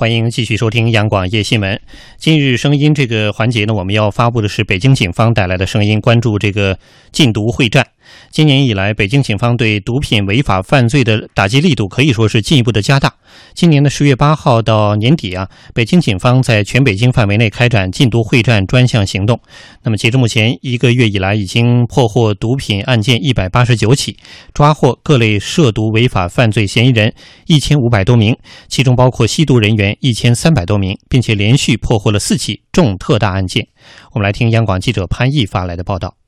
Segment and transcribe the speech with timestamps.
[0.00, 1.78] 欢迎继续收听央广夜新闻。
[2.16, 6.78] 今日声音这个环节呢，我们要发布的是北京警方带来的声音，关注这个
[7.12, 7.86] 禁毒会战。
[8.30, 13.12] 今年以来，北京警方对毒品违法犯罪的打击力度可以说是进一步的加大。
[13.54, 19.40] 今年的十月八号到年底啊，北京警方在全北京范围内开展禁毒会战专项行动。
[19.82, 24.16] 那么，截至目前一个月以来，已经破获毒品案件一百八十九起，
[24.52, 27.12] 抓获各类涉毒违法犯罪嫌疑人
[27.46, 28.36] 一千五百多名，
[28.68, 33.66] 其中包括吸毒人员一千三百多名，并且连续破获了四起重特大案件。
[34.12, 36.19] 我们来听央广记者潘毅发来的报道。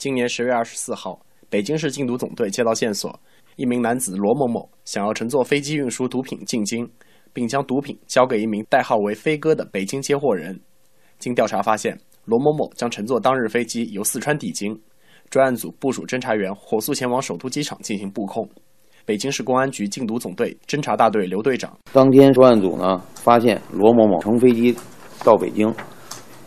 [0.00, 3.14] 今年十月二十四号，北京市禁毒总队接到线索，
[3.56, 6.90] 一名男子罗某某想要乘坐飞机运输毒品进京，
[7.34, 10.58] 并将毒品交给一名代号为飞哥的北京接货人。
[11.18, 14.74] 经调查发现，罗某某将乘坐当日飞机由四川抵京，
[15.28, 18.48] 专案组部署侦查员火速前往首都机场进行布控。
[19.04, 24.74] 北京市公安局禁毒总队侦查大队刘队长当天，专案组呢发现罗某某乘飞机
[25.22, 25.70] 到北京，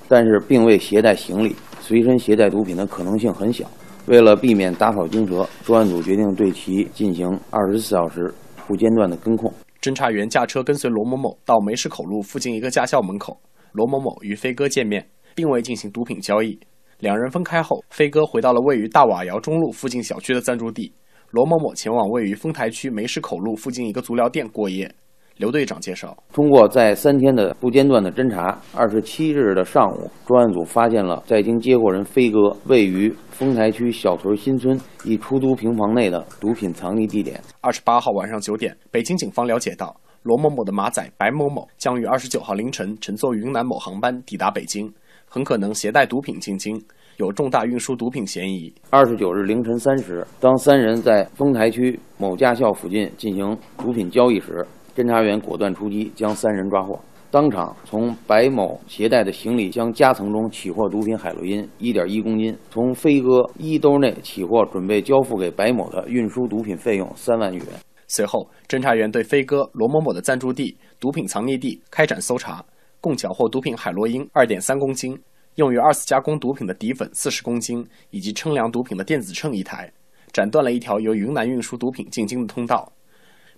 [0.08, 1.56] 但是并未携带行李。
[1.86, 3.70] 随身携带毒品的可能性很小。
[4.06, 8.34] 为了避免打草惊蛇，专案组决定对其进行二十四小时
[8.66, 9.52] 不间断的跟控。
[9.82, 13.38] 侦查员驾车跟随罗某某到梅市口路附近一个驾校门口，
[13.74, 16.58] 罗某某与飞哥见面，并未进行毒品交易。
[17.00, 20.94] 两人分开后，飞哥回到了位于大瓦窑中路附近小区的暂住地，
[21.32, 24.90] 罗某某前往位于丰台区梅市口路附近一个足疗店过夜。
[25.38, 37.42] 刘队长介绍，通过在三天的不间断的侦查，二十七日的上午，专案组发现了在京接货人飞哥位于丰台区小屯新村一出租平房内的毒品藏匿地点。
[37.62, 44.94] 二十八号晚上九点，北京警方了解到，罗某某的马仔白某某将于二十九号凌晨乘坐云南某航班抵达北京，
[45.28, 46.80] 很可能携带毒品进京，
[47.18, 48.72] 有重大运输毒品嫌疑。
[48.92, 57.00] 二十九日凌晨三时，当三人在丰台区某驾校附近进行毒品交易时，侦查员果断出击，将三人抓获。
[57.32, 67.68] 当场从白某携带的行李箱夹层中起获毒品海洛因一点一公斤，从飞哥衣兜内起获准备交付给白某的运输毒品费用三万余元。
[68.08, 72.64] 随后，侦查员对飞哥罗某某的暂住地、毒品藏匿地开展搜查，
[73.02, 75.18] 共缴获毒品海洛因二点三公斤，
[75.56, 79.92] 用于二次加工毒品的底粉四十公斤，以及称量毒品的电子秤一台，
[80.32, 82.92] 斩断了一条由云南运输毒品进京的通道。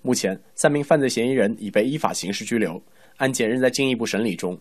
[0.05, 2.79] 目前，三名犯罪嫌疑人已被依法刑事拘留，
[3.17, 4.55] 案件仍在进一步审理中。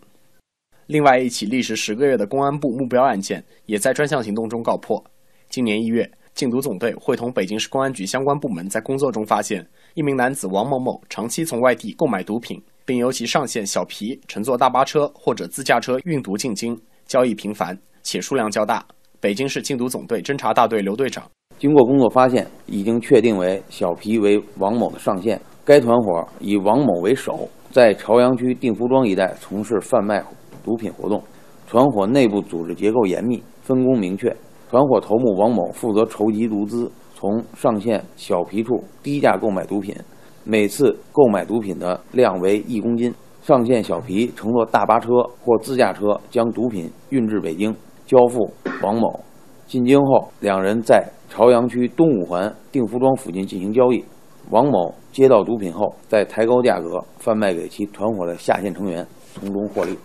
[0.86, 5.04] 另外一起历时十个月的公安部目标案件，也在专项行动中告破。
[5.50, 9.62] 今年一月，禁毒总队会同北京市公安局相关部门，在工作中发现
[9.92, 16.74] 一名男子王某某长期从外地购买毒品，并由其上线小皮乘坐大巴车或者自驾车运毒进京，
[17.04, 18.82] 交易频繁且数量较大。
[19.20, 21.30] 北京市禁毒总队侦查大队刘队长。
[21.64, 25.40] 经过工作发现，已经确定为小皮为王某的上线。
[25.64, 30.22] 该团伙以王某为首，在朝阳区定福庄一带从事贩卖
[30.62, 31.22] 毒品活动。
[31.66, 34.28] 团伙内部组织结构严密，分工明确。
[34.68, 39.96] 团伙头目王某负责筹集毒资，从上线小皮处低价购买毒品，
[40.44, 43.10] 每次购买毒品的量为一公斤。
[43.40, 45.08] 上线小皮乘坐大巴车
[45.42, 48.52] 或自驾车将毒品运至北京，交付
[48.82, 49.18] 王某。
[49.66, 51.02] 进京后，两人在
[51.36, 54.04] 朝阳区东五环定福庄附近进行交易。
[54.50, 59.98] 王某接到毒品后，再抬高价格贩卖给其团伙的下线成员，从中获利。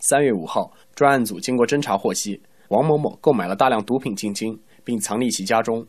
[0.00, 4.54] 三月五号，专案组经过侦查获悉，王某某购买了大量毒品进京，
[4.84, 5.82] 并藏匿其家中，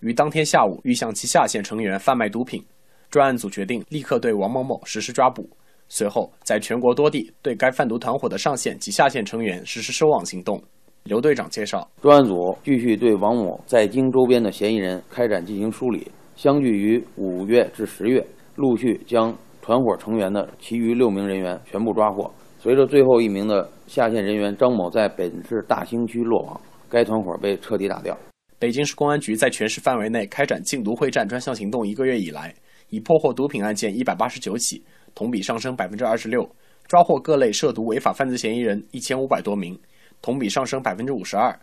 [0.00, 2.64] 于当天下午欲向其下线成员贩卖毒品。
[3.10, 5.46] 专案组决定立刻对王某某实施抓捕，
[5.88, 10.58] 随后在全国多地对该贩毒团伙的上线及下线成员实施收网行动。
[11.06, 22.28] 刘队长介绍，专案组继续对王某在京周边的嫌疑人开展进行梳理，相距于五月至十月，陆续将团伙成员的其余六名人员全部抓获。
[22.58, 28.18] 随着最后一名的下线人员张某在本市大兴区落网，该团伙被彻底打掉。
[28.58, 32.52] 北京市公安局在全市范围内开展禁毒会战专项行动一个月以来，
[32.90, 34.82] 已破获毒品案件一百八十九起，
[35.14, 36.42] 同比上升百分之二十六，
[36.88, 39.78] 抓获各类涉毒违法犯罪嫌疑人一千五百多名。
[40.26, 41.56] 同比上升百分之五十二，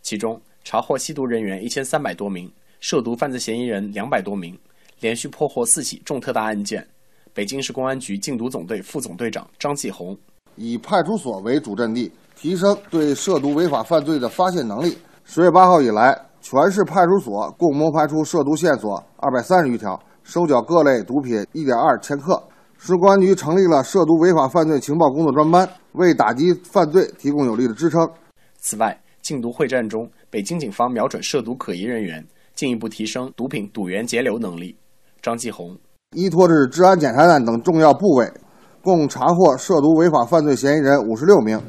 [0.00, 4.58] 其中查获吸毒人员一千三百多名，涉毒犯罪嫌疑人两百多名，
[5.00, 6.82] 连续破获四起重特大案件。
[7.34, 10.16] 北京市公安局禁毒总队副总队长张继红：
[10.54, 14.96] 以派出所为主阵地，提升对涉毒违法犯罪的发现能力。
[15.26, 22.42] 十月八号以来，全市派出所共摸排出涉毒线索二百三十余条，收缴各类毒品一点二千克。
[22.78, 28.08] 市公安局成立了涉毒违法犯罪情报工作专班，为打击犯罪提供有力的支撑。
[28.58, 32.24] 此外，禁毒会战中，北京警方瞄准涉毒可疑人员，
[32.54, 34.76] 进一步提升毒品堵源截流能力。
[35.20, 35.76] 张继红
[36.16, 38.32] 依托至治安检查站等重要部位，
[38.82, 41.60] 共查获涉毒违法犯罪嫌疑人五十六名，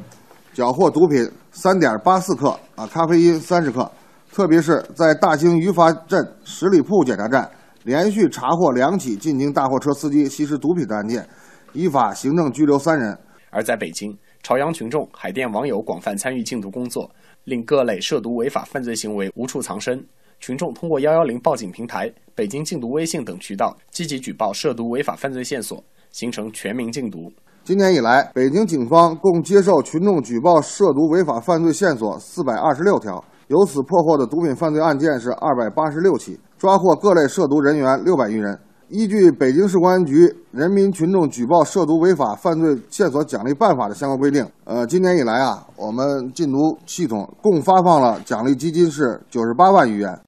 [0.52, 3.90] 缴获毒品三点八四克啊，咖啡因三十克。
[4.30, 7.50] 特别是在大兴余发镇十里铺检查站，
[7.88, 11.26] 连续查获两起进京大货车司机吸食毒品的案件，
[11.72, 13.18] 依法行政拘留三人。
[13.48, 17.10] 而在北京，朝阳群众、海淀网友广泛参与禁毒工作，
[17.44, 20.06] 令各类涉毒违法犯罪行为无处藏身。
[20.38, 27.32] 群众通过幺幺零报警平台、北京禁毒微信等渠道，积极举报涉毒违法犯罪线索，形成全民禁毒。
[27.64, 33.24] 今年以来，北京警方共接受群众举报涉毒违法犯罪线索四百二十六条。
[33.46, 38.58] 由此破获的毒品犯罪案件是二百八十六起，抓获各类涉毒人员六百余人。
[38.90, 40.14] 依据北京市公安局
[40.50, 50.18] 《人民群众举报涉毒违法犯罪线索奖励办法》的相关规定，呃，今年以来啊，我们禁毒系统共发放了奖励基金是九十八万余元。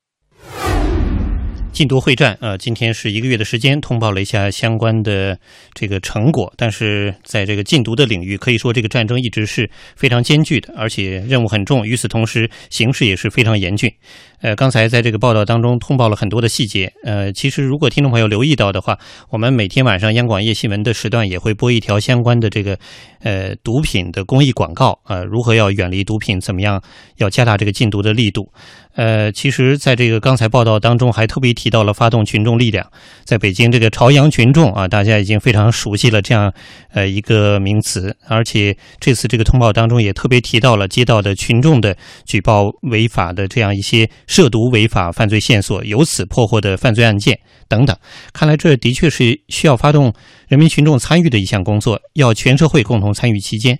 [1.72, 5.38] 禁毒会战，呃，今天是一个月的时间，通报了一下相关的
[5.72, 6.52] 这个成果。
[6.56, 11.86] 但是在这个禁毒的领域，可以说这个战争一直是非常艰巨的，而且任务很重。
[11.86, 13.90] 与此同时，形势也是非常严峻。
[14.40, 16.92] 呃，刚才在这个报道当中通报了很多的细节。
[17.04, 18.98] 呃，其实如果听众朋友留意到的话，
[19.28, 22.78] 我们每天晚上央广夜新闻的时段也会播一条相关的这个
[23.22, 24.98] 呃毒品的公益广告。
[25.04, 26.40] 呃，如何要远离毒品？
[26.40, 26.82] 怎么样
[27.18, 28.50] 要加大这个禁毒的力度？
[28.96, 32.90] 呃，其实在这个刚才报道当中还特别提到了发动群众力量。
[33.24, 36.52] 在北京这个朝阳群众啊，大家已经非常熟悉了这样
[36.92, 38.16] 呃一个名词。
[38.26, 44.08] 而且这次这个通报当中也特别提到了接到的群众的举报违法的这样一些。
[44.30, 47.36] 涉毒违法犯罪线索，由此破获的犯罪案件
[47.66, 47.96] 等等，
[48.32, 50.14] 看来这的确是需要发动
[50.46, 53.76] 人民群众参与的一项工作，要全社会共同参与其间。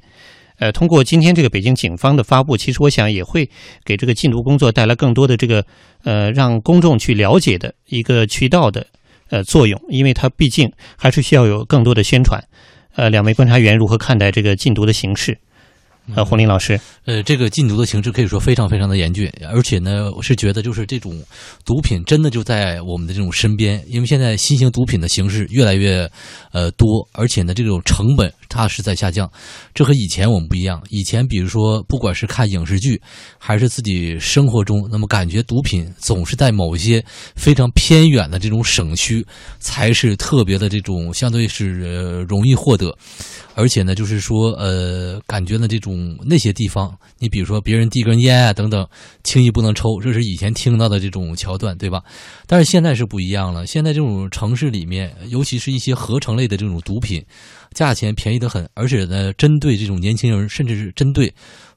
[0.59, 3.49] 呃，通过今天这个北京警方的发布，其实我想也会
[3.85, 5.65] 给这个禁毒工作带来更多的这个
[6.03, 8.85] 呃让公众去了解的一个渠道的
[9.29, 10.69] 呃作用，因为它毕竟
[10.99, 12.43] 还是需要有更多的宣传。
[12.97, 15.39] 呃，两位观察员如何看待这个禁毒的形势？
[16.15, 21.13] 呃，洪林老师，呃，这个禁毒的形势可以说非常非常的严峻，而且呢，我是觉得就是这种
[21.65, 26.11] 毒品真的就在我们的这种身边，因为现在新型毒品的形式越来越
[26.53, 29.31] 呃多，而且呢，这种成本它是在下降，
[29.73, 30.83] 这和以前我们不一样。
[30.91, 33.01] 以前比如说，不管是看影视剧，
[33.39, 37.03] 还是自己生活中，那么感觉毒品总是在某些
[37.37, 39.25] 非常偏远的这种省区
[39.61, 42.95] 才是特别的这种相对是容易获得。
[43.55, 48.87] 而且呢，就是说，呃，感觉呢，这种那些地方，你比如说别人递根烟啊等等，
[49.23, 52.03] 轻易不能抽，这是以前听到的这种桥段，对吧？
[52.47, 57.23] 但是现在是不一样了，现在这种城市里面，尤其是一些合成类的这种毒品，
[57.73, 61.33] 价钱便宜得很，而且呢，针对这种年轻人，甚至是针对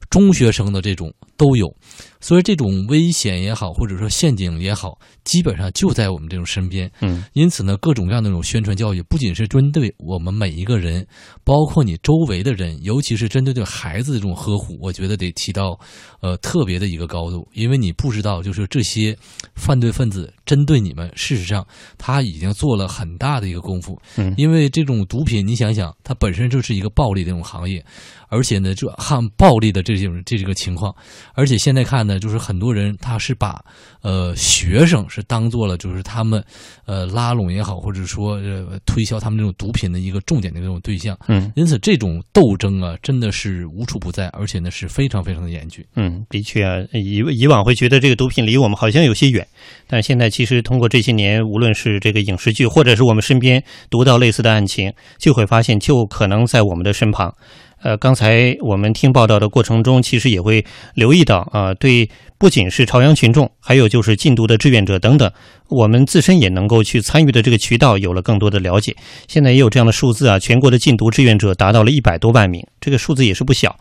[0.10, 1.74] 中学生的这种都有。
[2.19, 6.89] 所以这种危险也好，或者说陷阱也好，基本上就在我们这种身边。
[7.01, 11.06] 嗯，因此呢，各种各样的这种宣传教育，不仅是针对我们每一个人，
[11.44, 15.77] 包括你周围的人，尤其是针对对孩子的这种呵护，我觉得得提到
[16.21, 17.45] 呃特别的一个高度。
[17.51, 19.13] 因为你不知道，就是这些
[19.56, 24.01] 犯罪分子针对你们，事实上他已经做了很大的一个功夫。
[24.15, 27.86] 嗯，因为这种毒品，你想想，它本身就是一个暴利的这种行业，
[28.29, 30.95] 而且呢，就很暴利的这种这这个情况，
[31.34, 32.20] 而且现在看呢。
[32.24, 33.60] 就是很多人他是把
[34.02, 36.42] 呃学生是当做了就是他们
[36.86, 41.18] 呃拉拢也好，或者说呃推销他们这种毒品的一个重点的这种对象。
[41.28, 45.84] 嗯，因此这种斗争啊，真的是无处不在，而且呢是非常非常的严峻。
[45.96, 49.46] 嗯，的确啊，以以往会觉得这个毒品离我们好像有些远，
[49.88, 57.36] 但是现在其实通过这些年，无论是这个影视剧，或者是我们身边读到类似的案情，就会发现就可能在我们的身旁。
[57.84, 60.63] 呃，刚才我们听报道的过程中，其实也会
[60.96, 65.30] 留意到啊，对，不仅是朝阳群众，还有就是禁毒的志愿者等等，
[65.68, 68.96] 我们自身也能够去参与的这个渠道有了更多的了解。
[69.28, 73.75] 现在也有这样的数字啊，全国的禁毒志愿者达到了一百多万名，这个数字也是不小。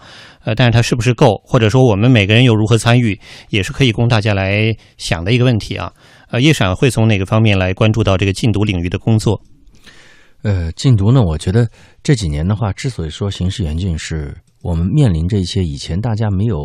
[0.44, 3.16] 呃，但是它是不是够，或者说我们每个人又如何参与，
[3.50, 5.92] 也是可以供大家来想的一个问题啊。
[6.32, 9.40] 呃，叶闪会从哪个方面来关注到这个禁毒领域的工作？
[10.42, 11.68] 呃，禁毒呢，我觉得
[12.02, 16.58] 这几年的话，之所以说形势严峻，是我们面临着一些以前大家没有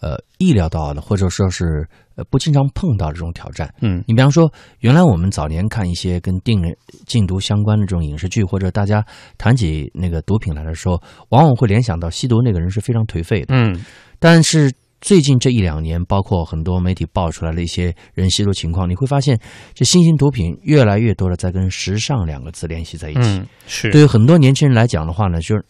[0.00, 3.72] 呃意料到的，或者说是呃不经常碰到这种挑战。
[3.82, 6.62] 嗯，你比方说，原来我们早年看一些跟定
[7.06, 9.04] 禁毒相关的这种影视剧，或者大家
[9.36, 13.54] 谈起那个毒品来的时候，往往会联想到吸毒那个人是非常颓废的。
[13.54, 13.84] 嗯，
[14.18, 14.72] 但是。
[15.04, 19.38] 最近这一两年，包括很多媒体爆出来的一些人吸毒情况，你会发现，
[19.74, 23.20] 这新型毒品越来越多的在跟时尚两个字联系在一起。
[23.20, 25.62] 嗯，是对于很多年轻人来讲的话呢，就是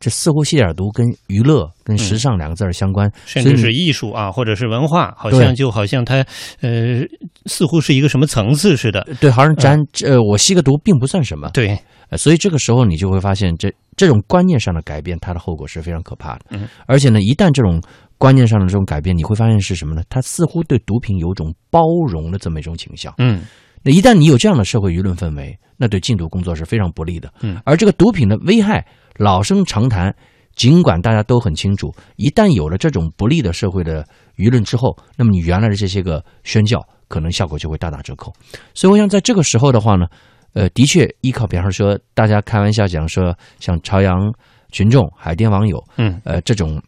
[0.00, 6.26] 这似乎吸点毒跟娱乐、跟时尚两个字儿相关，甚至是艺术啊，或者是文化，好像就好像它
[6.60, 7.04] 呃，
[7.46, 9.06] 似乎是一个什么层次似的。
[9.20, 11.48] 对，好像沾呃，我吸个毒并不算什么。
[11.54, 11.78] 对，
[12.18, 13.72] 所以这个时候你就会发现这。
[13.96, 16.40] 这种观念上的改变，它的后果是非常可怕的。
[16.52, 17.82] 嗯，而且呢，一旦这种
[18.20, 20.02] 观念上的这种改变，你会发现是什么呢？
[20.10, 23.14] 他似乎对毒品有种包容的这么一种倾向。
[23.16, 23.40] 嗯
[23.82, 27.32] 那一旦你有这样的社会舆论氛围，那对禁毒工作是非常不利的。
[27.40, 28.86] 嗯，而这个毒品的危害
[29.16, 30.14] 老生常谈，
[30.54, 38.30] 尽管大家都很清楚，一旦有了这种不利的社会的舆论之后，那么你原来的这些个宣教，可能效果就会大打折扣。
[38.74, 40.04] 所以我想在这个时候的话呢，
[40.52, 44.30] 呃，的确依靠，比方说大家开玩笑讲说，像朝阳
[44.72, 46.78] 群众、海淀网友，嗯呃，这种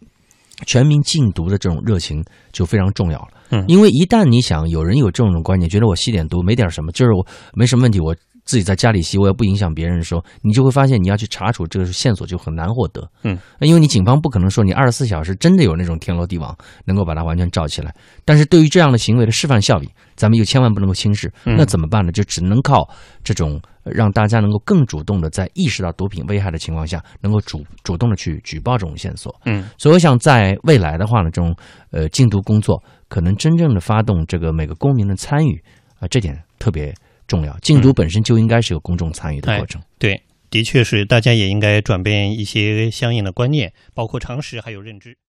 [0.67, 3.29] 全民禁毒的这种热情就非常重要了。
[3.51, 13.09] 嗯因为一旦你想有人有这种观念，觉得我吸点毒没点什么，就是我没什么问题，我自己在家里吸，我也不影响别人的时候，你就会发现你要去查处这个线索就很难获得。
[13.23, 17.95] 嗯，因为你警方不可能说你二十四小时真的有那种天罗地网能够把它完全罩起来。
[18.25, 21.33] 但是对于这样的行为的示范效应，咱们又千万不能够轻视。
[21.45, 22.11] 嗯那怎么办呢？
[22.11, 22.89] 就只能靠
[23.23, 29.35] 这种呃让大家能够更主动的在意识到毒品危害的情况下，能够主主动的去举报这种线索。
[29.45, 31.55] 嗯所以我想，在未来的话呢，这种
[31.91, 35.63] 呃禁毒工作可能真正的发动这个每个公民的参与
[36.01, 36.93] 啊、这点特别
[37.27, 37.57] 重要。
[37.61, 39.81] 禁毒本身就应该是有公众参与的过程。
[39.99, 45.17] 对，的确是，大家也应该转变一些相应的观念，包括常识还有认知。